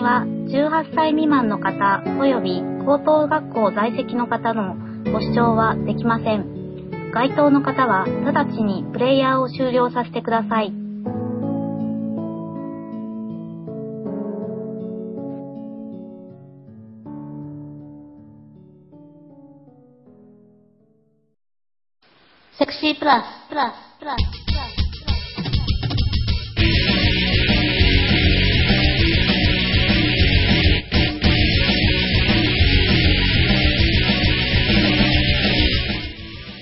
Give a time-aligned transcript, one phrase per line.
[0.00, 4.74] 組は18歳未満の方及び高等学校在籍の方の
[5.12, 7.12] ご視聴はできません。
[7.12, 10.72] 該当の方は直ちにプレイヤーを終了させてください。
[22.58, 24.39] セクシープラス、プラス、プラス。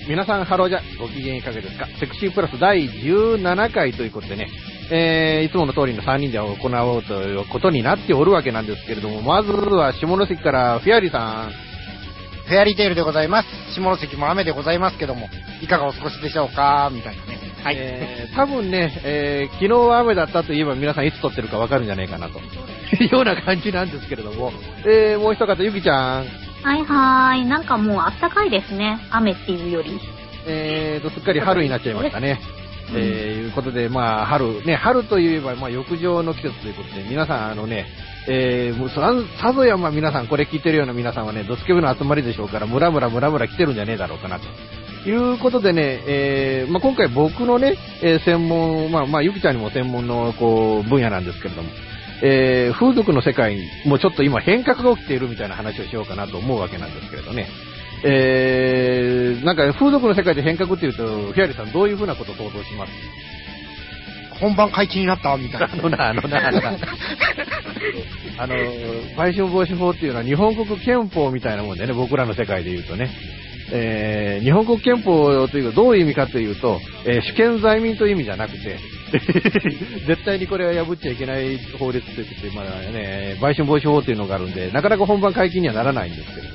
[0.09, 1.85] 皆さん、ハローじゃ、ご機嫌いかがですか？
[1.99, 4.49] セクシープラス第17回ということでね、
[4.91, 11.51] えー、いつもの通りの3人で行おうということになっておるわけなんですけれども、まずは下関からフェアリーさん。
[12.47, 13.47] フェアリーテールでございます。
[13.75, 15.29] 下関も雨でございますけども、
[15.61, 16.89] いかがお過ごしでしょうか？
[16.91, 17.37] みたいなね。
[17.63, 17.75] はい。
[17.77, 22.39] えー、多分ね、えー、昨日は雨だったといえば皆さんいつ撮ってるかわかるんじゃないかなと。
[22.39, 24.51] い うような感じなんですけれども、
[24.87, 26.48] えー、もう一方、ゆきちゃん。
[26.63, 27.45] はいはーい。
[27.45, 28.99] なんかもうあったかいですね。
[29.11, 29.99] 雨っていうより。
[30.45, 32.39] えーと、すっかり春になっちゃいましたね。
[32.91, 37.85] えー、いうことで、まあ、春、ね、春といえば、まあ、浴場の季節ということで、皆さん、あのね、
[38.27, 51.69] えー、もうささぞや、まあ、皆さん、これ聞いてるような皆さんはね、ドスケベの集まりでしょうから、ムラムラムラムラ来てるんじゃねえだろうかな、ということでね、えー、まあ、今回僕のね、えー、専門、まあ、まあ、ゆきちゃんにも専門の、こう、分野なんですけれども、
[52.21, 57.47] えー、風俗の世界にもうちょっと今変革が起きているみたいな話をしようかなと思うわけなんですけれどね。
[58.03, 62.91] えー、なんか風俗の世界で変革っていうと、フィアリさんどういうふうなことを想像します？
[64.39, 65.69] 本番解禁になったみたいな。
[65.71, 66.77] あのな、あのな、あのな。
[68.37, 68.55] あの、
[69.17, 73.09] 売春防止法っていうのは日本国憲法みたいなもんでね、僕らの世界で言うとね。
[73.71, 78.79] えー、日本国憲法というとどういう意味かというと、えー、主権在民という意味じゃなくて、
[80.07, 86.47] 絶対にこれは破っちゃいけない法律といって、まあね、売春防止法っていうのがあるんで、なかなか本番解禁にはならないんですけど。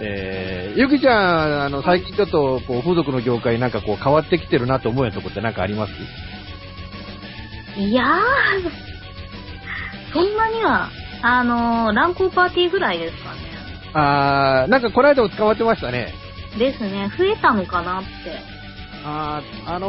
[0.00, 5.92] えー、ゆきちゃん、あの、最近ちょっと、こう、風俗の業界なんかこう変わってきてるなと思うようなとこってなんかあります？
[7.80, 8.08] いやー、
[10.12, 10.90] そんなには、
[11.22, 13.40] あのー、乱行パーティーぐらいですかね。
[13.94, 16.12] あー、なんかこの間も捕まってましたね。
[16.58, 18.53] ですね、増えたのかなって。
[19.04, 19.88] あー、あの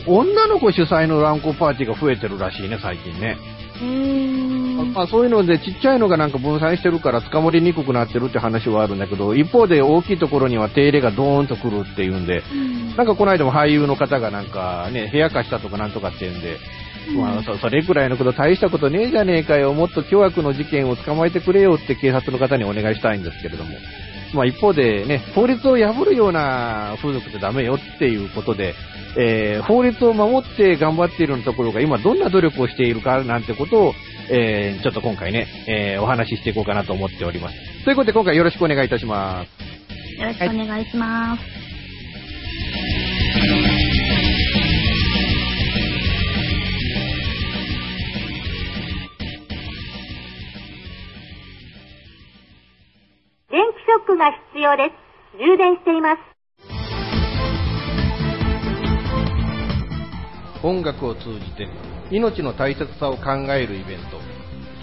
[0.00, 3.38] ー、女の子主催の乱行パーティーが増えてるらしいね、最近ね。
[3.80, 4.92] うーん。
[4.92, 16.58] まあ、そういうので、ちっちゃいのがなんか分散してるから捕まりにくくなってるって話はあるんだけど、一方で大きいところには手入れがドーンと来るっていうんで、うんなんかこの間も俳優の方がなんかね、部屋貸したとかなんとかっていうんで、
[17.14, 23.70] まあそ、それくらいのこと大したことねえじゃねえかよ、もっと凶悪の事件を捕まえてくれよって警察の方にお願いしたいんですけれども。
[24.34, 28.74] まあ一方でね、法律を破るような風俗ってダメよっていうことで、
[29.18, 33.94] えー法律を守って頑張っているところが今どんな努力をしているかなんてことを、
[34.30, 37.84] えーちょっと今回ね、えーお話ししていこうかなと思っております。
[37.84, 40.20] ということで今回よろしくお願いいたします。
[40.20, 41.42] よろしくお願いします。
[41.42, 41.65] 電
[54.16, 55.38] が必要です。
[55.38, 56.36] 充電しています。
[60.62, 61.68] 音楽を通じて
[62.10, 64.18] 命の大切さを考えるイベント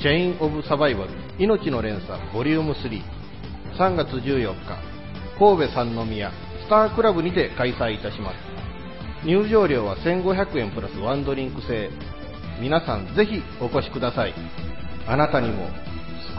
[0.01, 4.93] チェイン・オブ・サバイバル命の連鎖ボリューム33月14日
[5.37, 6.31] 神戸三宮
[6.65, 8.35] スタークラブにて開催いたします
[9.25, 11.89] 入場料は1500円プラスワンドリンク制
[12.61, 14.33] 皆さんぜひお越しください
[15.07, 15.67] あなたにも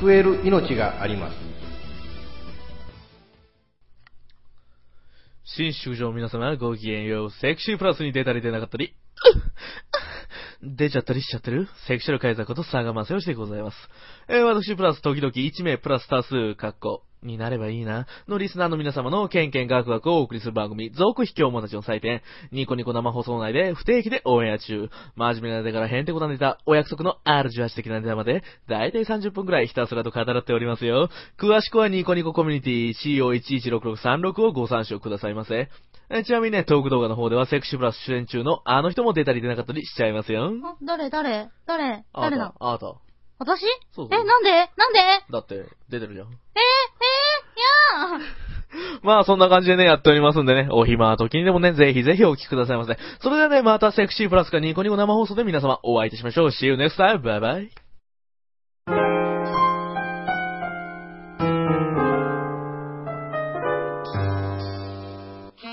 [0.01, 1.44] 救える命があります
[5.47, 7.31] 新宿場皆様ごきげんよう。
[7.31, 8.97] セクシープラスに出たり出なかったり、
[10.77, 11.69] 出ちゃったりしちゃってる？
[11.87, 13.77] セクシャル改ざこと佐賀正義でございます。
[14.29, 22.23] えー私プラス時々1名プラス多数、かっこ、になればいいな、のリスナーの皆様のケンケンガクガクをお送りする番組、続秘境者たちの祭典、
[22.53, 31.09] ニコニコ生放送内で不定期でオンエア中、真面目なネタからヘンテコなネタ、お約束の R18 的なネタまで、だいたい30分くらいひたすらと語らっておりますよ。
[31.39, 35.69] 詳しくはニコニココミュニティ CO116636 をご参照くださいませ。
[36.11, 40.51] えちなみにね、トーク動画の方ではセクシープラス主演中のあの人も出たり出なかったりしちゃいますよ。
[40.65, 42.45] あ誰誰誰あ誰だ？
[42.45, 42.95] なた、あなた。
[43.39, 43.63] 私？
[43.93, 44.51] そうそうえ、なんで？
[44.77, 45.01] なんで？
[45.01, 46.27] えだって、出てるじゃん。
[46.27, 48.45] ー、えー、いやー
[49.03, 52.99] まあ、そんな感じでね、やっておりますんでね、お暇な時にでもね、ぜひぜひお聞きくださいませ。
[53.21, 56.49] それではね、またセクシープラスかニコニコ生放送で皆様お会いいたしましょう。
[56.49, 57.21] See you next time.
[57.23, 57.84] Bye bye.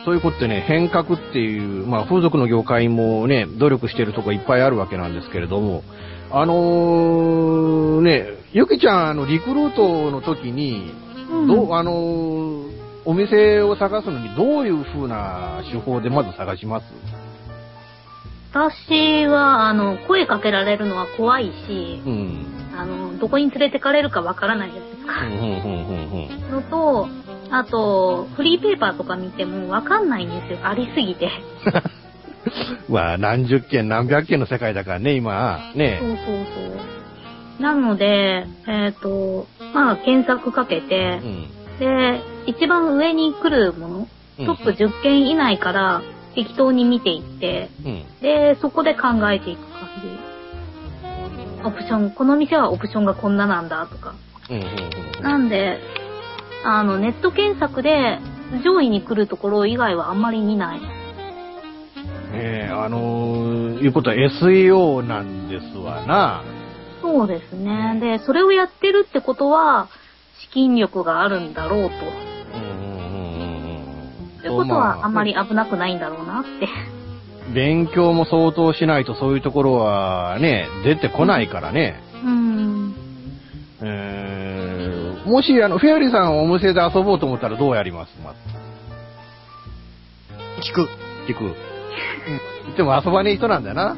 [0.05, 5.83] そういうことでね、変革っていう、まあ風俗の業界もね、努力しているとこいっぱいあるわけなんですけれども、
[6.31, 10.91] あのー、ね、ゆきちゃん、あの、リクルートの時に、
[11.29, 12.71] うんどう、あのー、
[13.05, 16.85] お店を探すのにどういう風な手法でまず探します？
[18.53, 22.45] 私は、あの、声かけられるのは怖いしう、ん。
[22.77, 25.13] あの、どこに連れてかれるかわからないじゃないですか。
[26.51, 27.07] のと、
[27.51, 30.59] あと、フリーペーパーとか見てもわかんないんですよ。
[30.63, 31.29] ありすぎて。
[32.89, 35.99] まあ、何十件、何百件の世界だからね、今、そうね。
[36.01, 36.33] そうそ
[37.59, 37.61] う。
[37.61, 41.47] なので、えっ、と、まあ、検索かけうて、ん。
[41.77, 44.07] で、一番上に来るもの、うん
[44.43, 46.01] トップ10件以内から
[46.33, 48.03] 適当に見ていって、うん。
[48.21, 51.63] で、そこで考えていく感じ。
[51.63, 54.15] オプション、この店はオプションがこんななんだとか。
[54.49, 55.23] うん、うん、うん。
[55.23, 55.79] なんで、
[56.63, 58.19] あの、ネット検索で
[58.63, 60.81] 上位に来るところ以外はあんまり見ない。
[62.33, 66.43] ええあのー、いうことは SEO なんですわな。
[67.01, 67.99] そうですね。
[67.99, 69.89] で、それをやってるってことは、
[70.39, 71.95] 資金力があるんだろうと。
[72.55, 74.39] うん、うん、うん、うん。
[74.39, 76.67] ってことはあんまり危なくないんだろうなって。
[77.53, 82.01] 勉強も相当しないとそういうところはね、出てこないからね。
[82.05, 82.10] うん。
[85.31, 88.11] もし、あの、フェアリーさんお店で遊ぼうと思ったらどうやります？
[88.23, 88.35] ま
[90.61, 90.89] 聞く。
[91.27, 91.55] 聞く。
[92.75, 93.95] でも遊ばねえ人なんだよな。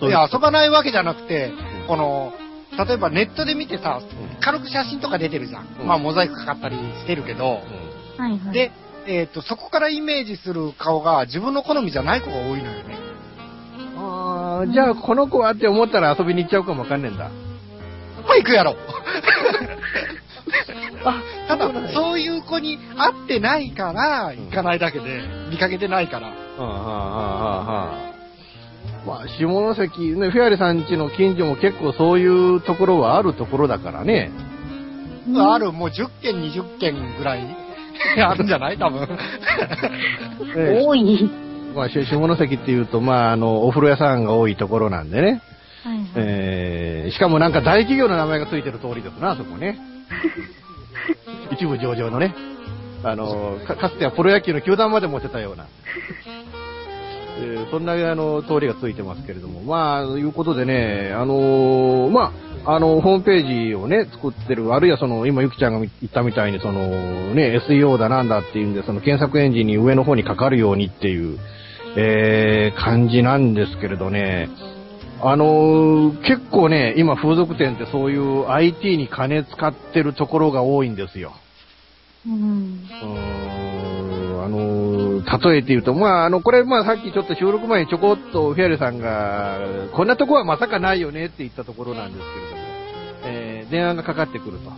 [0.00, 1.52] いや、遊ばないわけじゃなくて、
[1.86, 2.32] この、
[2.86, 4.00] 例えばネットで見てさ、
[4.40, 5.66] 軽く写真とか出てるじゃん。
[5.80, 7.60] うんまあ、モザイクかかったりしてるけど、
[8.18, 8.54] うんはいはい。
[8.54, 8.72] で、
[9.06, 12.96] えっ、と、そこからイメージする顔が自分の好みじゃない子が多いのよね。
[13.98, 17.28] あーじゃあ、この子はって思ったら遊びに行っちゃうかもわかんねえんだ。
[18.26, 18.74] まあ、行くやろ。
[21.04, 26.28] あただそういう子に会ってないから、行かないだけで、見かけてないから。
[26.28, 28.12] はあ、はあはあはあ、
[29.06, 34.30] まあ、下関、ね、フェアリーさん家の近所も結構そういうところはあるところだからね。
[35.36, 37.56] ある、もう10件、20件ぐらい
[38.22, 38.78] あるんじゃない？
[38.78, 39.08] 多分。
[40.56, 41.30] え え多い。
[41.74, 45.40] まあ、し下関っていうと、まあ、あの、お風呂屋さんが多いところなんでね。
[45.84, 46.06] はいはい。
[46.16, 49.78] えー、しかもなんか大企業の名前がついてる通りですな、あそこね。
[51.52, 52.34] 一部上場のね。
[53.04, 55.66] あの、かかつてはプロ野球の球団まで持ってたような。
[57.40, 62.32] えーそんなあの通りがついてますけれども、まあ、いうことでね、あのーま
[62.66, 71.38] あ、あの、ホームページをね、作ってる、あるいはその、今ゆきちゃんが言ったみたいに、その、ね、SEO だなんだっていうんで、その検索エンジンに上の方にかかるようにっていう、
[71.96, 74.48] えー感じなんですけれどね、
[75.22, 81.32] あのー結構ね、今風俗店ってそういう IT に金使ってるところが多いんですよ。
[82.26, 82.88] うん。
[84.44, 89.60] あの例えて言うと、まあ、あの、これ、まあ、さっきちょっと収録前にちょこっとフェアレさんが、
[89.94, 92.62] こんなとこはまさかないよねって言ったところなんですけれども、
[93.24, 94.70] えー電話がかかってくると。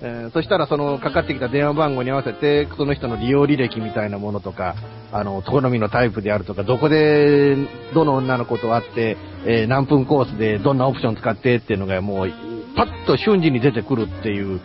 [0.00, 4.74] えーそしたら、その、かかってきた電話番号に合わせて、その人の利用履歴みたいなものとか、
[5.12, 7.56] あの、好みのタイプであるとか、どこで、
[7.94, 9.16] どの女の子と会って、
[9.46, 12.32] えー何分コースでどんなオプション使ってっていうのがもう、
[12.74, 14.60] パッと瞬時に出てくるっていう、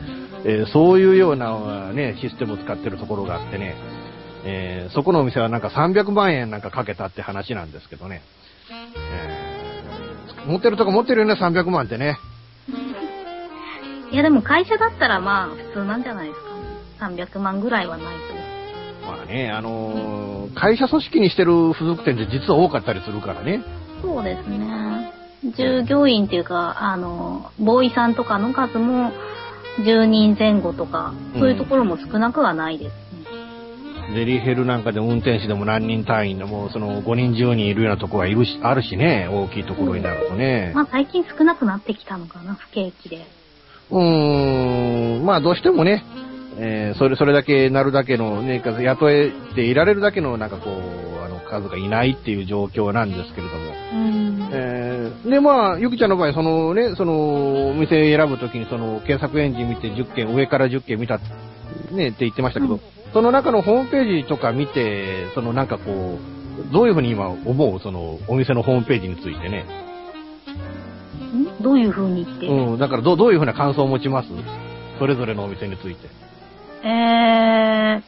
[0.48, 3.76] えーそういうようなね、システムを使ってるところがあってね、
[4.46, 8.22] えーそこのお店はなんか300万円なんかかけたって話なんですけどね。
[8.72, 12.18] えー持ってるとこ持ってるよね、300万ってね。
[14.12, 16.40] いやでも会社だったらまあ普通なんじゃないです
[17.02, 17.26] かね。
[17.26, 18.06] 300万ぐらいはない
[19.06, 23.62] まあね、あのー会社組織にしてる付属店って実は多かったりするからね。
[24.02, 24.08] と。
[24.08, 25.12] そうですね。
[25.56, 29.12] 従業員っていうか、あの、ボーイさんとかの数も
[29.84, 32.98] 10人前後とか、そういうところも少なくはないですね。
[34.14, 40.72] デリヘルなんかでも運転手でも何人単位でも、その5人10人いるようなとこがいるし、あるしね、大きいところになるとね。
[40.74, 43.26] まあ最近少なくなってきたのかな、不景気で。
[43.90, 46.04] うーん、まあどうしてもね、
[46.58, 51.17] えーそれ、それだけなるだけのね、数雇えていられるだけのなんかこう、
[51.48, 53.64] 数がいないっていう状況なんですけれども。
[53.94, 54.50] うん。
[54.52, 61.20] えーで、まあ、ゆきちゃんの場合、そのね、その、お店選ぶときに、その、検索エンジン見て10件、上から10件見た、
[61.92, 62.82] ね、って言ってましたけど、うん
[63.14, 69.66] その中のホームページとか見て、そのなんかこう、どういうふうに今思うその、お店のホームページについてね。
[71.34, 74.30] んどういう風に言って、うん、だからどう、どういうふうな感想を持ちます？
[75.00, 76.10] それぞれのお店について。
[76.84, 78.04] えー、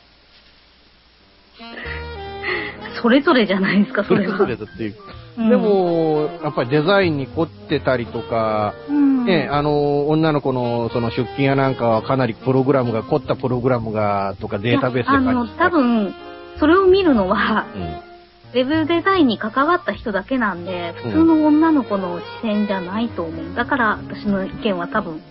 [3.02, 4.38] それぞれじゃないですか、それは。
[4.38, 4.96] それぞれだっていう。
[5.38, 16.14] うんで、も、やっぱりデザインに凝ってたりとか、うん、ね、あの、女の子のその出勤やなんかはかなりプログラムが、凝ったプログラムが、とかデータベースであの、多分、
[16.60, 18.10] それを見るのは、うん。
[18.52, 23.56] ウェブデザインに関わった人だけなんで、普通の女の子の視線じゃないと思う。
[23.56, 25.22] だから私の意見は多分、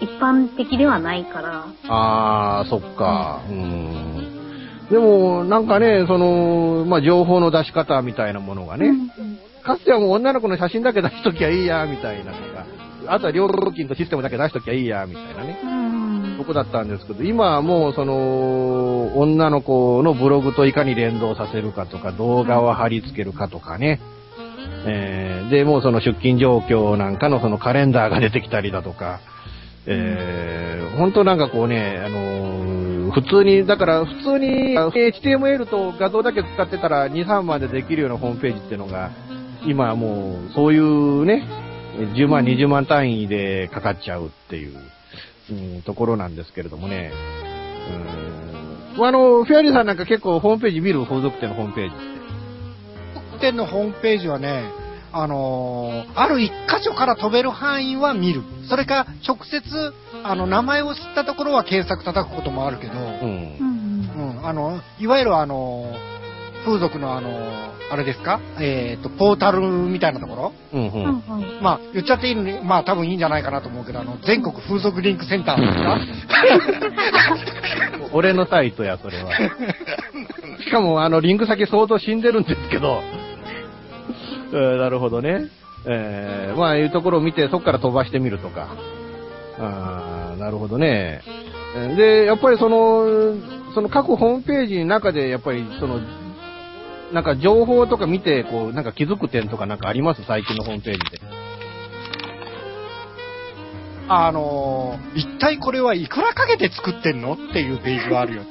[0.00, 1.66] 一般的ではないから。
[1.88, 3.40] あー、そっか。
[3.48, 4.13] うん。
[4.94, 9.10] でも、なんかね、その、まあ、情報の出し方みたいなものがね、うん
[9.64, 12.66] かつてはもう女の子の写真だけ出しときゃいいや、みたいなとか、
[13.06, 15.58] あとは料金とシステムだけ出しときゃいいや、みたいなね。
[15.64, 16.36] うん。
[16.36, 24.00] とこだったんですけど、今はもうその、女の子のブログといかに連動させるかとか、動画を貼り付けるかとかね。
[24.86, 29.20] えーで、もうその出勤状況なんかのそのカレンダーが出てきたりだとか、
[29.86, 39.12] えー、本当なんかこうね、あのー普通に、だから普通に HTML と画像だけ使ってたら2、3までできるようなホームページっていうのが、
[39.66, 41.46] 今はもうそういうね、
[42.16, 44.76] 10万、20万単位でかかっちゃうっていう、
[45.50, 47.12] うん、ところなんですけれどもね。
[48.96, 49.06] うん。
[49.06, 51.04] あの、フェアリーさんなんか結構ホームページ見る？
[51.06, 52.04] 風俗店のホームページって。
[53.40, 54.64] 店のホームページはね、
[55.16, 58.42] あのーある一箇所から飛べる範囲は見る。
[58.68, 59.94] それか、直接、
[60.24, 63.04] あの、名前を知ったところは検索叩くこともあるけど、うんう。
[63.64, 64.38] ん。
[64.38, 65.92] うん、あの、いわゆるあの、
[66.64, 67.28] 風俗のあの、
[67.90, 68.40] あれですか？
[68.58, 70.52] えっ、と、ポータルみたいなところ？
[70.72, 70.92] うんう。
[70.94, 71.62] うんん。
[71.62, 75.98] まあ、言っちゃっていいのに、まあ多分いいんじゃないかなと思うけど、あの、全国風俗リンクセンターですか
[78.12, 79.30] 俺のサイトや、それは。
[80.64, 83.02] しかも、あの、リンク先相当死んでるんですけど。
[84.54, 85.48] えーなるほどね。
[85.86, 88.68] えーまあ、いうところを見て、そこから飛ばしてみるとか。
[89.58, 91.22] あーなるほどね。
[91.76, 93.34] えーで、やっぱりその、
[93.74, 96.00] その各ホームページの中で、やっぱりその、
[97.12, 100.22] なんか情報とか見て、こう、なんか気づく点とかなんかあります？
[100.24, 101.20] 最近のホームページで。
[104.08, 107.34] あの、一体これはいくらかけて作ってんの？
[107.34, 108.42] っていうページがあるよ。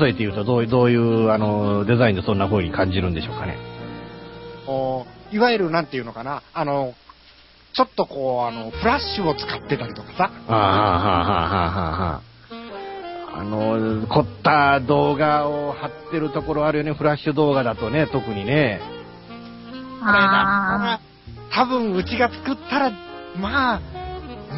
[0.00, 3.56] 例えて言うと、どういう、どういう、あの、デザインでそんな風に感じるんでしょうかね。
[4.66, 6.94] おいわゆるなんていうのかな、あの、
[7.74, 10.66] ちょっとこう、あの、フラッシュを使ってたりとかさ、ああ、は
[10.96, 12.32] あ、はあ、はあ、はあ。
[13.34, 18.80] あの、凝った動画を貼ってるところあるよね、フラッシュ動画だとね、特にね。
[20.00, 21.00] これだったあら、
[21.50, 22.92] 多分うちが作ったら、
[23.40, 23.80] まあ、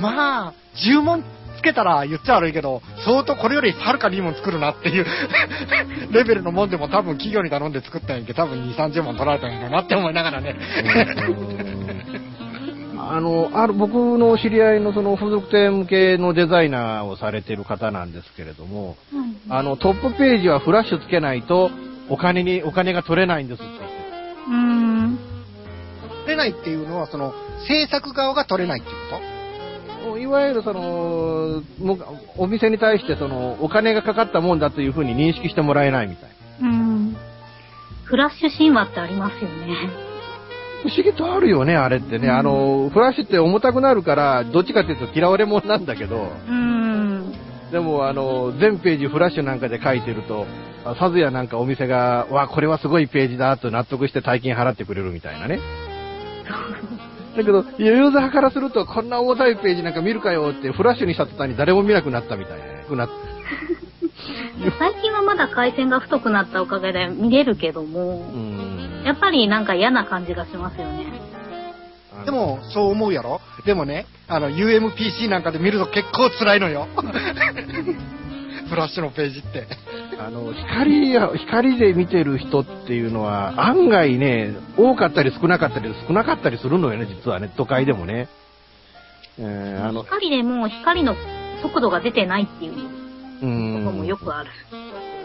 [0.01, 1.34] まあ、10問つ
[1.65, 5.07] けたら言っちゃ悪いけど、相当これよりはるかにいいもん作るなっていう
[6.13, 10.55] レベルのもんでも多分企業に頼んで作ったんやけど、多分2、30問取られたんやろなって思いながらね。
[12.97, 21.71] あの、ある、僕の知り合いのその風俗店向けのデザイナーをされてる方なんですけれども、ーうんあの、トップページはフラッシュつけないと、
[22.09, 23.97] お金に、お金が取れないんですって言って
[24.49, 25.19] うん。
[26.25, 27.35] 取れないっていうのは、その、
[27.69, 29.44] 制作側が取れないっていうこもう
[30.19, 31.63] いわゆるその、
[32.37, 36.31] お店に対してその、お金がかかったもんだというふうに認識してもらえないみたい。
[36.63, 37.17] うん。
[38.05, 40.15] フラッシュ神話ってありますよね。
[40.83, 42.29] 不思議とあるよね、あれってね。
[42.29, 47.33] うんあの、フラッシュって重たくなるから、どっちかっていうと嫌われ者なんだけど、うん。
[47.73, 50.47] でもあの、全ページフラッシュなんかで書いてると、
[50.85, 55.59] あさぞやなんかお店が、わ、これはすごいページだと納得して大金払ってくれるみたいなね。
[57.37, 62.85] だけど、ユーザーからすると、こんな重たいページなんか見るかよって、フラッシュにした途端に誰も見なくなったみたいなね。
[62.89, 63.09] くなっ
[64.79, 69.03] 最近はまだ回線が太くなったおかげで見れるけどうも、ん。
[69.05, 71.07] やっぱりなんか嫌な感じがしますよね。
[72.25, 73.41] でも、そう思うやろ？
[73.67, 76.87] でもね、あの、UMPC なんかで見ると結構辛いのよ。
[78.69, 79.67] フラッシュのページって。
[80.19, 88.29] あの、光や、光で見てる人っていうのは、案外ね、多かったり少なかったり、少なかったりするのよね、実はね、都会でもね。
[89.39, 91.15] えー、あの、光でも光の
[91.63, 94.51] 速度が出てないっていううこともんよ、くある。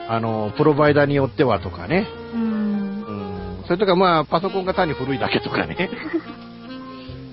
[0.08, 2.08] あの、プロバイダーによってはとかね。
[2.34, 2.41] うん。
[2.41, 2.46] う
[3.62, 3.63] ん。
[3.65, 5.89] それとかまあ、パソコンが単に古いだけとかね。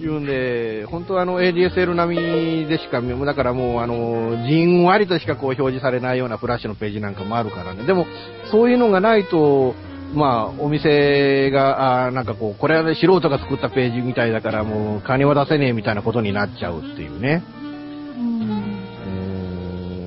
[0.00, 7.84] 言うんで、本当はあの ADSL 並みでしか、だからもうあの、じんわりとしかこう表示されないようなフラッシュのページなんかもあるからね。
[7.86, 8.06] でも、
[8.50, 9.74] そういうのがないと、
[10.14, 17.42] まあ、お店が、あなんかこう、これはね、素人が作ったページみたいだからもう、金は出せねえみたいなことになっちゃうっていうね。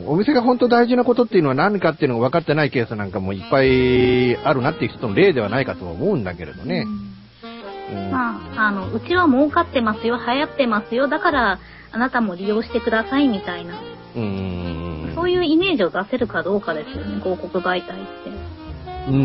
[0.09, 6.85] お店が本当大事なことっていうのは何かっていうのが分かってないケースなんかもいっぱいあるなっていう人の例ではないかとは思うんだけれどね。
[6.87, 7.08] う
[8.11, 11.59] まあ、あの、うちは儲かってますよ、流行ってますよ、だから、
[11.91, 13.73] あなたも利用してくださいみたいな、
[14.15, 15.15] うーん。
[15.15, 17.89] そういうイメージを出せるかどうかですよね、広告媒体って。
[19.09, 19.15] うー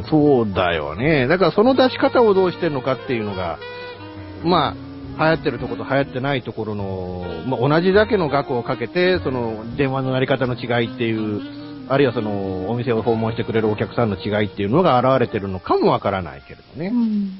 [0.00, 1.26] ん、そうだよね。
[1.26, 3.58] だからその出し方をどうしてるのかっていうのが、
[4.44, 4.74] まあ、
[5.18, 16.88] 流行ってるところと流行ってないところの、まあ、同じだけの額をかけて、その電話のやり方の違いっていうあるいはその、お店を訪問してくれるお客さんの違いっていうのが現れてるのかもわからないけれどね。
[16.88, 17.38] うん。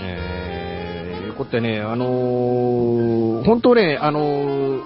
[0.00, 4.20] えー、ことでね、あのー本当ね、あの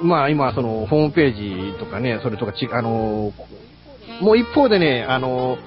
[0.01, 5.59] ーまあ今、その、ホームページとかね、それとかち、あのーもう一方でね、あのー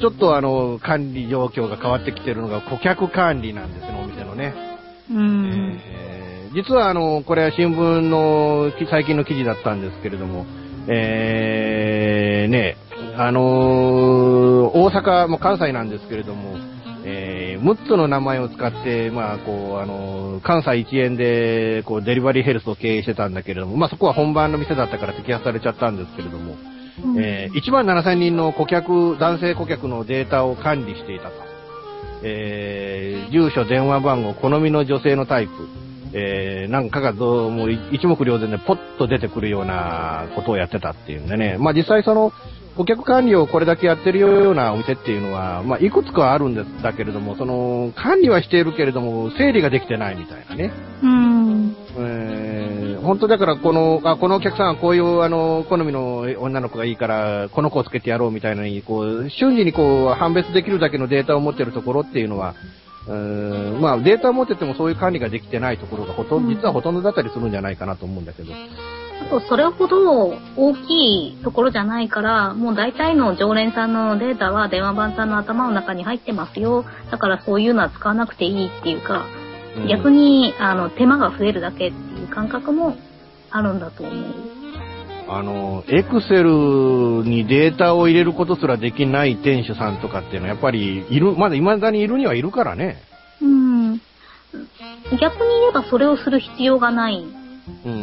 [0.00, 4.54] ちょっとあの、管理状況が変わってきてるのが顧客管理なんですね、お店のね。
[5.10, 5.80] うん。
[5.84, 10.46] えー実はあの、これは新聞のき最近の記事だったんですけれども、
[10.88, 11.77] えー、
[12.48, 12.76] ね、
[13.16, 16.56] あのー大阪、も関西なんですけれども、
[17.04, 26.56] えー、6つの名前を使って、まあ、こう、あのー関西一円で、こう、デリバリーヘルスを経営してたんだけれども、まあ、そこは本番の店だったから摘発されちゃったんですけれども、
[27.18, 31.34] えー1万7000人の顧客、男性顧客のデータを管理していたと。
[32.22, 35.52] えー住所、電話番号、好みの女性のタイプ、
[36.12, 41.56] えーなんかがどうも一目瞭然でポッと出てくるようなことをやってたっていうんでね。
[41.58, 42.32] まあ実際その、
[42.76, 50.70] 顧客管理をこれだけやってるようなお店っていうのは、まあいくつかはあるんですだけれども、その、管理はしているけれども、整理ができてないみたいなね。
[51.02, 51.76] うん。
[51.98, 62.54] えー本当だからこの、あ、このお客さんはこういうあの、好みの女の子がいいから、この子をつけてやろうみたいなのに、こう、瞬時にこう、判別できるだけのデータを持ってるところっていうのは、
[63.08, 68.52] うーんまあデータを持っててもそういう管理ができてないところがほとんど、実はほとんどだったりするんじゃないかなと思うんだけど。
[68.52, 76.84] あと、それほど大きいところじゃないから、もう大体の常連さんのデータは電話番さんの頭の中に入ってますよ。
[77.10, 79.48] だからそういうのは使わなくていいっていうか、うん
[79.86, 82.96] 逆に、あの、手間が増えるだけっていう感覚も
[83.50, 84.57] あるんだと思う。
[85.30, 86.48] あの、エクセル
[87.22, 93.02] にデータを入れることすらできない店主さんとかっていうのはやっぱりいる、まだ未だにいるにはいるからね。
[93.42, 94.00] うん。
[95.20, 97.22] 逆に言えばそれをする必要がない。
[97.84, 97.94] うーん。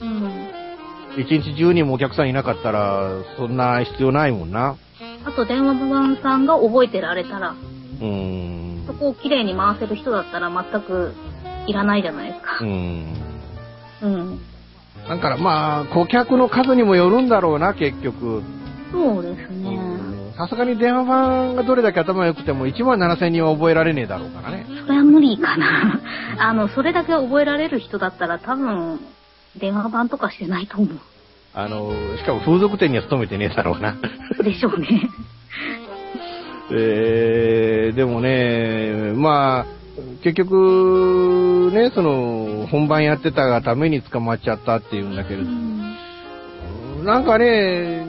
[0.00, 1.20] うん。
[1.20, 4.76] 一日中にもお客さんいなかったら、そんな必要ないもんな。
[5.24, 8.06] あと電話番さんが覚えてられたら、うー
[8.84, 8.84] ん。
[8.86, 11.12] そこをきれいに回せる人だったら全く
[11.66, 12.64] いらないじゃないですうか。
[12.64, 13.14] ん。
[14.02, 14.40] うん。
[15.08, 18.42] だからまあ、顧客の数にもよるんだろうな、結局。
[18.90, 19.78] そうですね。
[20.36, 24.66] さすがに電話番がどれだけ頭良くても1万7000人は覚えられねえだろうからね。
[24.86, 26.00] それは無理かな。
[26.38, 29.00] あの、それだけ覚えられる人だったら多分、
[29.58, 30.88] 電話番とかしてないと思
[31.54, 33.96] あの、しかも風俗店には勤めてねえだろうな。
[34.38, 34.42] う。
[34.42, 35.08] でしょうね。
[36.70, 39.75] えー、でもね、まあ、
[40.22, 45.50] 結局、ね、その、本番やってたがために捕まっちゃったっていうんだけれど、
[47.02, 48.04] なんかね、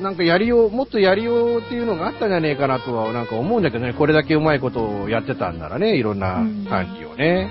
[0.00, 7.50] なんかやりよう、もっとやりようっていうのがあったんじゃねえかなとはなんか思うんだけどね、これだけうまいことをやってたんならね、いろんな管理をね。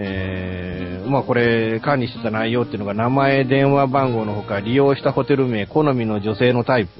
[0.00, 6.90] えー、まあこれ管理してた内容っていうのが名前、電話番号のほか利用したホテル名、好みの女性のタイプ、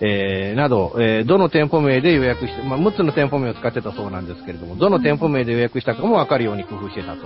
[0.00, 7.20] えー、など、えーどの店舗名で予約して、まあ6つの店舗名を使ってたそうなんですけれども、どの店舗名で予約したかもわかるように工夫してたと。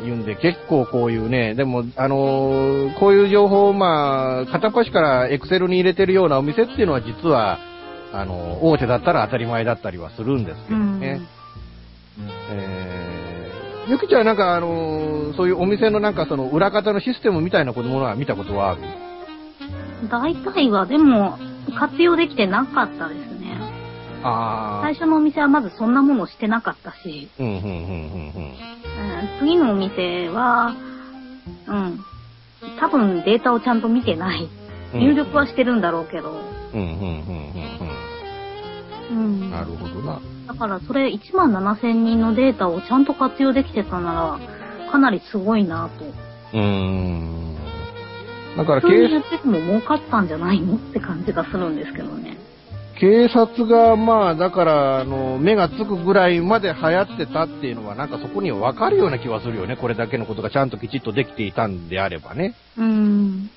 [0.00, 7.58] うん、言うんで、結構こういうね、でも、あのーこういう情報をまあ、片っ端からエクセルに入れてるようなお店っていうのは実は、
[8.12, 11.20] あの、大手だったら当たり前だったりはするんですけどね。
[12.50, 18.80] えー、ゆきちゃんなんかあのーそういうお店のなんかその裏方のシステムみたいなものは見たことはある？
[20.10, 21.38] 大体はでも、
[21.78, 23.58] 活用できてなかったですね。
[24.22, 28.54] あ最初のお店はまずそんなものしてなかったし、うん、うん、うん、うん、うん
[29.40, 30.74] 次のお店は、
[31.66, 32.00] うん、
[32.80, 34.48] 多分データをちゃんと見てない。
[34.94, 35.00] うん。
[35.00, 36.88] 入力はしてるんだろうけど、うん、うん、うん、
[39.10, 39.50] うんうん、うん。
[39.50, 40.20] なるほどな。
[40.48, 44.38] だからそれ1万7000人のデータをちゃんと活用できてたな
[44.84, 46.04] ら、かなりすごいなと。
[46.04, 47.47] うーん。
[48.58, 52.36] だから警ってても儲かったんじゃないのって感じがするんですけどね。
[52.98, 59.76] 警察がまあ、だから、あの、目がつくぐらいまで流行ってたっていうのは、なんかそこにはわかるような気はするよね。
[59.76, 62.56] これだけのことがちゃんときちっとできていたんであればね。
[62.76, 63.50] うん。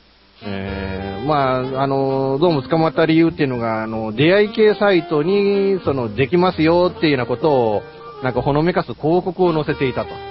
[0.43, 7.83] えー、まあ、あの、どうも捕まった理由っていうのが、あの、出会い系サイトに、その、できますよっていうようなことを、
[8.21, 10.30] なんかほのめかす広告を載せていたと。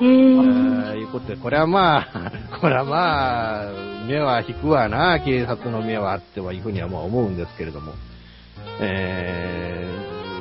[0.00, 0.92] へえー。
[0.92, 3.72] ーいうことで、これはまあ、これはまあ、
[4.06, 7.92] 目は引くわな、警察の目はあってはいうふうにはまあ思うんですけれども。
[8.80, 9.86] え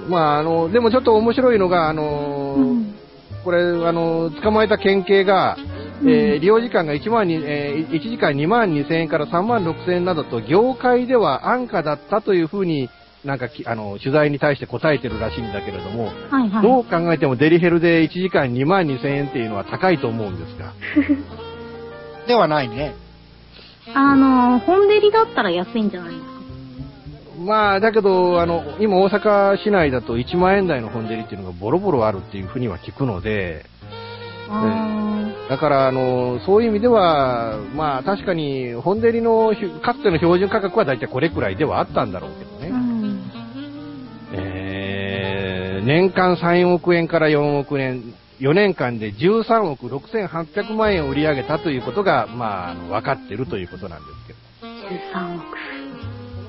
[0.05, 2.93] ー、まああの、でもちょっと面白いのが、あの、うん
[3.47, 5.55] これ、あの、捕まえた県警が、
[6.01, 12.89] うんえー利用時間が1万に、えー1時間2万2千円から3万6千円などと、業界では安価だったというふうに、
[13.27, 16.63] なんかき、あの、取材に対して答えてるらしいんだけれども、はいはい。
[16.63, 20.71] どう考えてもデリヘルで1時間2万2千円っていうのは高いと思うんですが。
[22.27, 22.95] ではないね。
[23.93, 26.27] あの、本デリだったら安いんじゃないですか？
[27.45, 33.65] まあ、だけど、あの、今大阪市内だと1万円台の本デリっていうのがボロボロあるっていうふうには聞くので、
[34.49, 42.76] あだから、あの、そういう意味では、まあ、確かに、本デリのひかつての標準価格は大体これくらいではあったんだろうけどね。
[45.87, 54.39] 年間3億円から4億円、4年間で13億6800万円を売り上げたということが、まあ、分かってるということなんですけど。
[55.17, 55.45] 13億。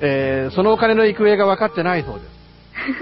[0.01, 2.25] えー、そのお金の行方が分かってないそうで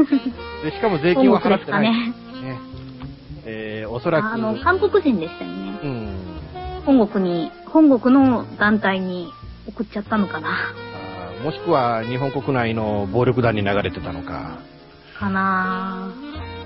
[0.05, 0.65] す。
[0.65, 1.91] でしかも税金は払ってない。
[1.91, 2.13] ね。
[3.47, 5.79] えー、おそらく、あの、韓国人でしたよね。
[5.85, 6.09] うん。
[6.85, 9.33] 本国に、本国の団体に
[9.67, 10.49] 送っちゃったのかな。
[10.51, 14.76] あーもしくは日本国内の暴力団に流れてたのか。
[15.19, 16.11] かな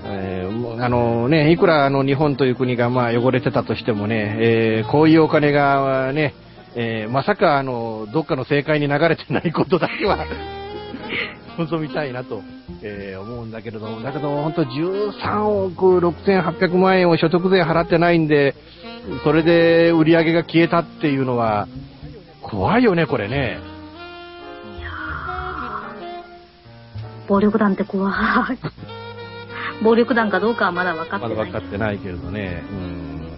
[0.03, 6.33] えーあのね、いくらあの日本という国がまあ汚れてたとしてもね、えーこういうお金がね、
[6.75, 10.25] えーまさかあの、どっかの政界に流れてないことだけは、
[11.59, 12.41] 望みたいなと、
[12.81, 18.55] えー思うんだけれども、だけど本当13億6800万円を所得税払ってないんで、
[19.23, 21.67] それで売り上げが消えたっていうのは、
[22.41, 23.59] 怖いよね、これね。
[27.31, 28.13] 暴力団って怖い。
[29.81, 31.37] 暴力団かどうかはまだ分かってない。
[31.37, 32.61] まだ分かってないけれどね。
[32.69, 33.31] うん。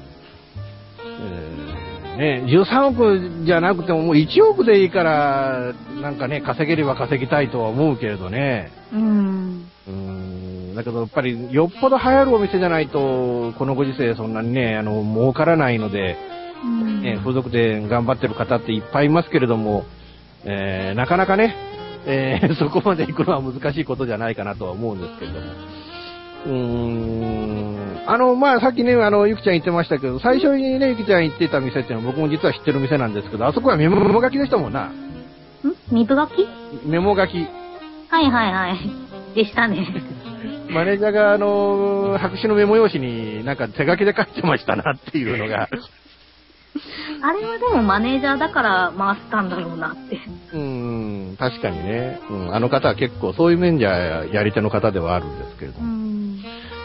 [1.05, 1.63] えー
[2.17, 8.71] ね、13億じゃなくてももう1億でいいから、なんかね、稼げれば稼ぎたいとは思うけれどね。
[8.91, 9.67] うん。
[9.87, 10.75] うん。
[10.75, 16.17] だけどやっぱり、よっぽど流行るお店じゃないと、このご時世そんなにね、あの、儲からないので、
[16.63, 17.01] うん。
[17.01, 19.85] ね、風俗で頑張ってる方っていっぱいいますけれども、
[20.45, 21.55] えーなかなかね、
[22.05, 25.45] えーそこまで行くのは難しいことじゃないかなとは思うんですけれども。
[26.45, 28.03] うーん。
[28.05, 34.87] あの、まあ、さっきね、あの、ゆきちゃん言ってましたけど、最初にね、ゆきちゃん言ってた店っていうのは僕も実は知ってる店なんですけど、あそこはメモ書きでしたもんな。
[34.87, 34.93] ん？
[35.91, 36.45] 二部書き？
[36.85, 37.37] メモ書き。
[38.09, 39.35] はいはいはい。
[39.35, 39.87] でしたね。
[40.69, 45.69] マネージャーが、あの、白紙のメモ用紙になんか手書きで書いてましたなっていうのが、
[47.21, 50.19] あれはでもマネージャーだから回したんだろうなって。
[50.53, 55.85] うーん、確かにね、うん、あの方は結構そういう面じゃやり手の方ではあるんですけれども。
[55.85, 56.43] うん。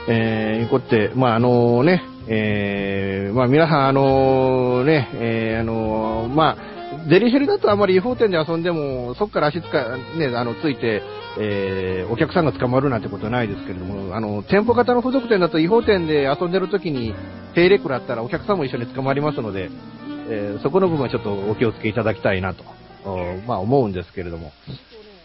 [0.08, 11.02] えー、こうやって、まあ、あのね、えー、まあ、皆さん、あのね、えー、あのまあ、デリヘルだとあまり違法店で遊んでも、そこから足つか、ね、あの、ついて、
[11.38, 17.14] えー、お客さんが捕まるなんてことはないですけれども、あの、店舗型の付属店だと違法店で遊んでる時に
[17.58, 19.70] 手入れ食らったらお客さんも一緒に捕まりますので、
[20.30, 22.62] えーそこの部分はちょっとお気をつけいただきたいなと、
[23.04, 24.52] おまあ、思うんですけれども。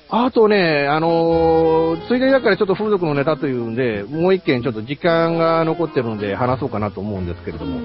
[0.09, 7.79] あとね、あのーついでにだからちょっと風俗のネタというんで、もう一件ちょっと時間が残ってるので話そうかなと思うんですけれども、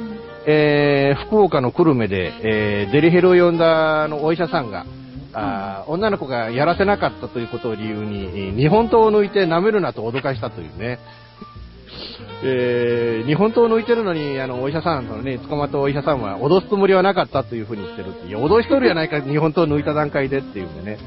[0.46, 4.86] えー、福岡の久留米で、えー、デリヘルを呼んだあのお医者さんが、
[5.34, 10.98] あー女の子がやらせなかったということを理由に、えー日本刀を抜いて舐めるなと脅かしたというね。
[12.42, 18.28] えー、日本刀を抜いてるのに、あの、お医者さん、そのね、捕まったお医者さんは、脅すつもりはなかったというふうに言ってるって。
[18.28, 20.98] いや、脅しとるやないか、日本刀を抜いた段階でっていうんでね。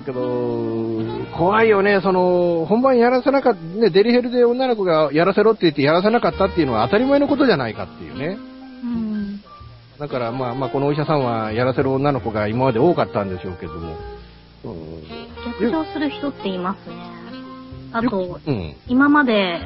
[0.00, 1.02] だけど、
[1.36, 8.38] 怖いよね、その、本番やらせなかった、ね、デリヘルで女の子がやらせろって言ってやらせなかったっていうのは当たり前のことじゃないかっていうね。
[8.82, 9.40] うん。
[9.98, 13.96] だから、まあ、まあ、このお医者さんはやらせる女の子が今まで多かったんでしょうけども。
[14.64, 15.26] うん
[15.60, 17.15] 逆上する人っていますね。
[17.98, 18.76] あと、うん。
[18.88, 19.60] 今まで、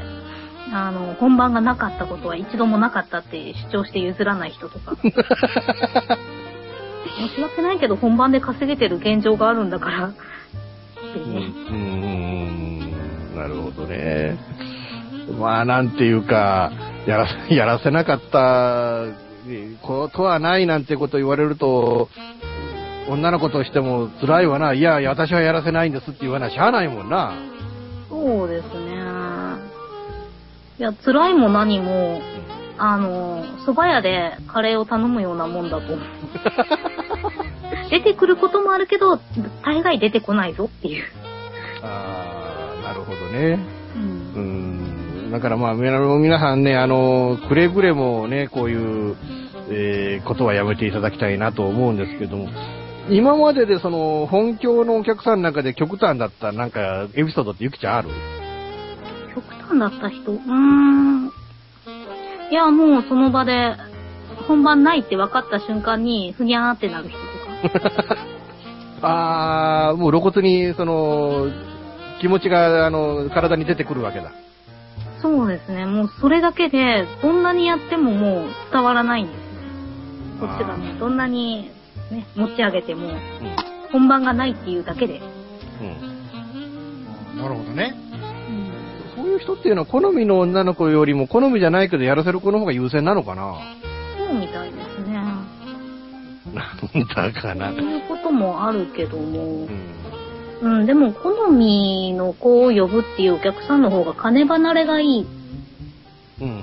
[0.73, 4.97] あの、本番がなかったことは一度もなかったって主張して譲らない人とか。
[5.03, 5.11] 申
[7.35, 10.09] し訳ないけど本番で稼げてる現状があるんだから。
[10.09, 10.19] って
[11.19, 11.41] うん、ね。
[11.71, 14.39] うん、なるほどね。
[15.39, 16.71] まあ、なんていうか、
[17.07, 19.07] やらせ、やらせなかった
[19.83, 22.09] ことはないなんてこと言われると、
[23.09, 24.73] 女の子としても辛いわな。
[24.73, 27.35] いや、私はやらせないんですって言わな、しゃあないもんな。
[28.11, 28.91] そうですね。
[30.79, 32.21] いや、辛いも何も、
[32.77, 35.99] あの、蕎麦屋でカレーを頼むようなもんだと思う。
[37.91, 39.19] 出てくることもあるけど、
[39.63, 41.05] 大概出てこないぞっていう。
[41.83, 43.59] ああ、なるほどね。
[43.95, 45.27] うんう。
[45.29, 45.31] ん。
[45.31, 49.17] だからまあ、皆皆さんね、あの、くれぐれもね、こういう、
[49.71, 52.49] えーことはやめていただきたいなと思うんですけども、
[53.11, 58.09] 今まででその、本業のお客さんの中で極端だったなんか、エピソードってゆきちゃんある？
[59.35, 60.33] 極端だった人？
[60.33, 61.33] うーん。
[62.51, 63.75] いや、もうその場で、
[64.47, 67.19] 本番ないって分かった瞬間に、ふにゃーってなる人
[67.73, 68.17] とか。
[69.03, 71.49] あー、もう露骨に、その、
[72.21, 74.31] 気持ちが、あの、体に出てくるわけだ。
[75.21, 75.85] そうですね。
[75.85, 79.43] もうそれだけで、どんなにやってももう伝わらないんですね。
[80.41, 81.71] こっちがね、どんなに
[82.11, 82.27] ね。
[82.37, 83.17] 持ち上げても、うん。
[83.93, 85.21] 本番がないっていうだけで。
[85.81, 87.39] うん。
[87.39, 87.95] なるほどね。
[89.17, 93.55] そういう人っていうのは好みの女の子よりも好みじゃないけどやらせる子の方が優先なのかな？
[94.17, 95.15] そうみたいですね。
[95.15, 95.47] なん
[96.55, 97.73] だかな。
[97.73, 99.67] そういうこともあるけども
[100.63, 100.81] う、ん。
[100.81, 105.27] うん、でも好みの子を呼ぶっていうお客さんの方が金離れがいい。
[106.41, 106.55] うん、うん、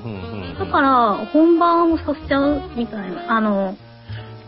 [0.51, 0.57] うん。
[0.57, 3.31] だから、本番をさせちゃうみたいな。
[3.31, 3.75] あの、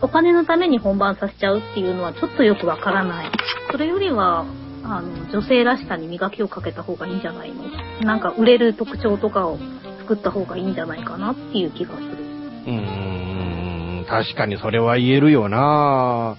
[0.01, 3.31] お金のために本番させちゃうっていうのはちょっとよくわからない。
[3.71, 4.45] それよりは、
[4.83, 7.63] あの、女性らしさに磨きをかけた方がいいんじゃないの？
[8.01, 9.59] なんか売れる特徴とかを
[9.99, 12.07] 作った方がいいんじゃないかなっていう気がする。
[12.67, 12.75] うん
[13.99, 16.37] うん、確かにそれは言えるよな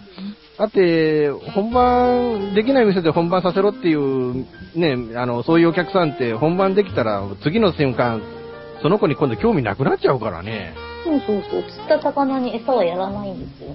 [0.59, 8.21] だって、本番、できない店で本番させろっていう、ね、あの、そういうお客さんって本番できたら次の瞬間、
[8.83, 10.75] その子に今度興味なくなっちゃうからね。
[11.05, 11.63] そうそうそう。
[11.63, 13.75] 釣った魚に餌はやらないんですよ。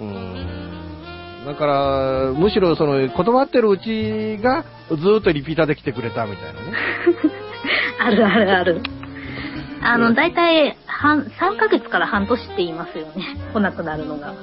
[0.00, 1.44] うん。
[1.46, 6.76] だから、むしろその、断ってるうちがずーっとリピーターで来てくれたみたいなね。
[7.98, 8.82] あるあるある。
[9.82, 13.36] あの、だいたい半、3ヶ月から半年って言いますよね。
[13.52, 14.34] 来なくなるのが。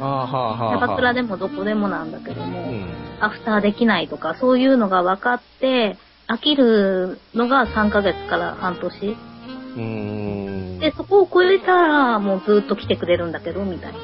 [0.00, 0.78] ああ、はあ、はあ。
[0.78, 2.88] キャバクラでもどこでもなんだけども、うん。
[3.20, 5.96] アフターできないとか、そういうのが分かって、
[6.28, 9.08] 飽きるのが3ヶ月から半年。
[9.08, 10.53] うーん。
[10.84, 13.98] で、そこを超えたら、もうずっと来てくれるんだけど、みたいな。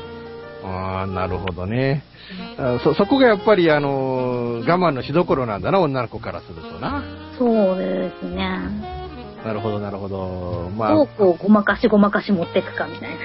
[0.65, 2.03] ああ、なるほどね。
[2.59, 7.05] あそ、そこがやっぱり、あのー我慢のしどころなんだな、女の子からするとな。
[7.39, 8.61] そうですね。
[9.45, 10.71] なるほど、なるほど。
[10.75, 13.17] まどうこうごまかしごまかし持っていくか、みたいな。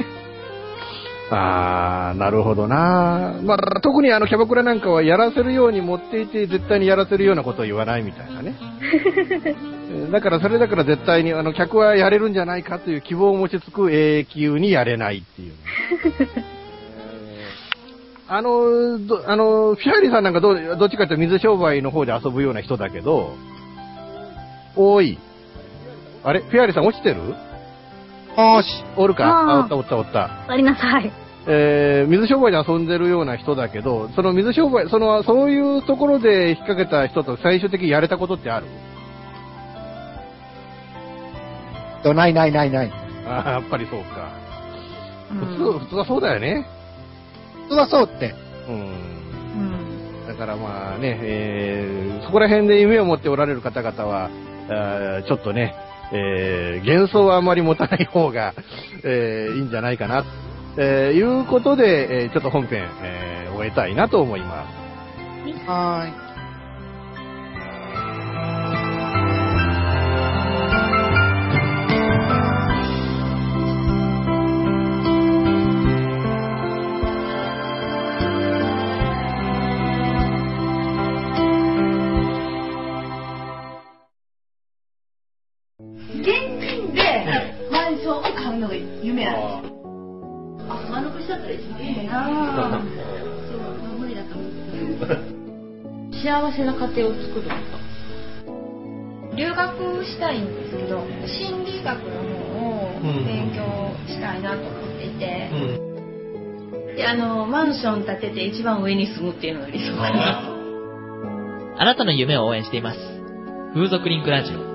[1.32, 3.34] あ、ああ、なるほどな。
[3.44, 8.56] まあ、特にあの、キャバクラなんかはやらせるように持っていて、絶対にやらせるようなことを言わないみたいなね。
[10.08, 15.56] え だから、それだから絶対に、あの、客はやれるんじゃないかという希望を持ちつく永久にやれないっていうね、
[18.28, 23.34] あの、どあの、フィアリーさんなんかどうどっちかというと水商売の方で遊ぶような人だけど、
[24.76, 25.18] 多い。
[26.24, 26.40] あれ？
[26.42, 27.22] フィアリーさん落ちてる？
[28.38, 28.84] よし。
[28.98, 29.24] おるか？
[29.26, 30.43] あーあ、おったおったおった。
[30.45, 31.12] おかえりなさい。
[31.48, 38.65] えー、水商売で遊んでるような人だけど、その水商売、その、そういうところで引っ掛けた人と最終的にやれたことってある？
[42.04, 42.91] と、ないないないない。
[43.28, 44.30] ああ、やっぱりそうか。
[45.32, 46.65] うん普通、普通はそうだよね。
[47.63, 48.34] 普通はそうって。
[48.67, 48.76] うん。
[48.76, 48.82] う
[50.24, 50.28] ん。
[50.28, 54.30] だからまあね、えー、そこら辺で夢を持っておられる方々は、
[54.69, 55.76] あーちょっとね、
[56.12, 58.54] えー、幻想はあまり持たない方が、
[59.04, 60.26] えー、いいんじゃないかな、
[60.78, 64.86] えー、いうことで、えー、ちょっと本編、えー、終えたいなと思います。
[65.68, 66.25] はーい。
[96.95, 99.36] 家庭を作ること。
[99.36, 105.49] 留学したいんですけど、心理学の方を勉強したいなと思っていて、
[106.95, 110.39] であの、マンション建てて一番上に住むっていうのが理想かな。
[111.77, 112.99] あ なたの夢を応援しています。
[113.73, 114.75] 風俗リンクラジオ。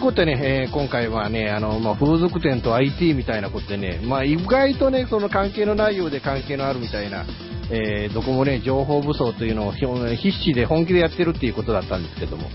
[0.00, 7.26] いうことでね、えー今回はね、あの、まあ、風俗店と IT みたいなことでね、まあ、意外とね、その関係のないようで関係のあるみたいな、
[7.70, 12.48] えーどこもね、情報武装というのを必死で本気でやってるっていうことだったんですけども。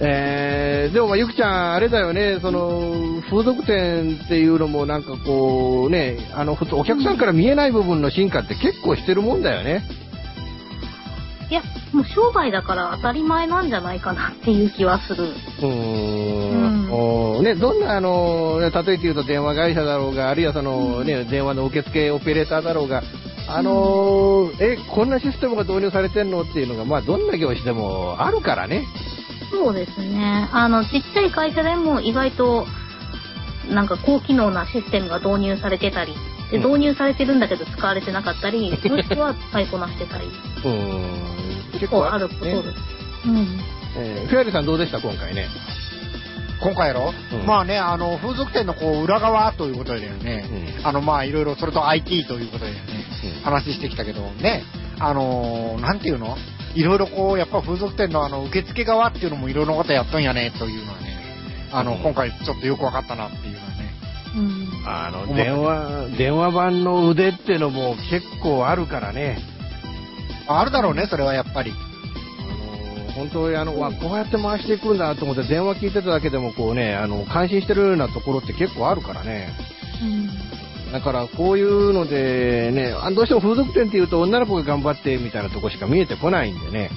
[0.00, 9.84] えーでもまあ、ゆくちゃん、あれだよね、その、風俗店っていうのもなんかこう、ね、あの、お客さんから見えない部分の進化って結構してるもんだよね。
[11.52, 11.62] いや、
[11.92, 15.24] もう商売だから当たり前なんじゃないかなっていう気はする。
[15.24, 16.90] うーん。
[16.90, 23.02] おーね、どんな、あの、ね例えて言うと電話会社だろうが、あるいはその、ね、電話の受付オペレーターだろうが、
[23.48, 28.86] あのーえ、こんなシステムが導入されてんのっていうのが、まあ、どんな業種でもあるからね。
[29.50, 30.48] そうですね。
[30.52, 32.66] あの、ちっちゃい会社でも意外と、
[33.70, 36.14] なんか高機能なシステムが導入されてたり、
[36.52, 36.70] でうん。
[36.70, 41.80] 導入されてるんだけど使われてなかったり、 もしくは使いこなしてたり、うーん。
[41.80, 42.68] 結構あることです。
[43.26, 43.60] うん。
[43.96, 45.00] えーフェアリーさんどうでした？
[45.00, 45.48] 今回ね。
[46.62, 47.46] 今回やろ、うん。
[47.46, 50.44] まあね、あの、風俗店のこう、裏側ということでね、
[50.78, 50.86] うん。
[50.86, 52.78] あの、まあ、いろいろ、それと IT ということでね、
[53.36, 53.42] うん。
[53.42, 54.62] 話してきたけどね、
[55.00, 56.38] あのーなんていうの？
[56.76, 61.06] いろいろこう、やっぱ風俗店のあの、受付側っていうのもいろいろなことやっとんやね、というのはね、
[61.72, 61.98] あの、うん。
[61.98, 63.94] 今回ちょっとよくわかったなっていうのはね。
[64.36, 64.61] うん。
[64.84, 69.38] あの、電話、電話番の腕ってのも結構あるからね。
[70.48, 71.72] あるだろうね、それはやっぱり。
[71.72, 79.50] あの本当にあの、わこうやって回していくんだと思って電話聞いてただけでもこうね、あの、感心してるようなところって結構あるからね。
[80.02, 80.04] う
[80.88, 80.92] ん。
[80.92, 86.90] だからこういうのでね、あどうしても風俗店っていうと女の子が頑張ってみたいなとこしか見えてこないんでね。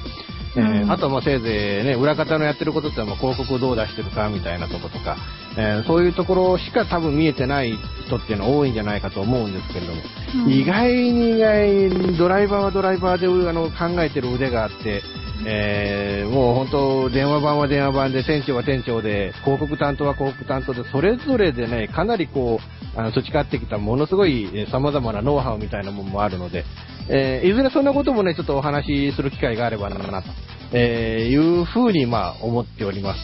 [0.56, 5.18] えーうんあとはまあせいぜいね、裏方のやってることってのはまあ広告をどう出してるかみたいなとことか、
[5.58, 10.02] えーそういうところしか多分見えてない人っていうのは多いんじゃないかと思うんですけれども、
[10.46, 10.52] うん。
[10.52, 15.02] 意外に意外にドライバーはドライバーであの考えてる腕があって、
[15.46, 26.64] えーもう本当電話番は電話番で店長は店長で広告担当は広告担当でそれぞれでねかなりこうあの培ってきたものすごい様々なノウハウみたいなものもあるので、
[27.10, 30.30] えーいずれそんなこともねちょっとお話しする機会があればなと、
[30.74, 33.20] えーいうふうにまあ思っております。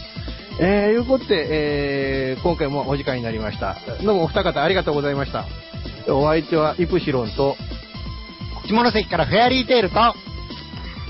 [0.60, 3.76] えー、いうことで、えー今回もお時間になりました。
[4.04, 5.46] どうもお二方ありがとうございました。
[6.08, 7.56] お相手はイプシロンと、
[8.68, 10.14] 下関からフェアリーテールと、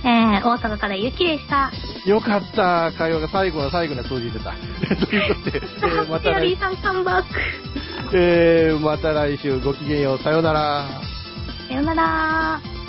[0.05, 1.71] えー、大阪からゆきでした。
[2.07, 4.53] よかった、会話が最後の最後に通じてた。
[5.07, 7.29] ということで、えーまた来、フェアリーさんカムバック。
[8.15, 10.85] えーまた来週ごきげんよう、さようなら。
[11.69, 12.82] さよなら。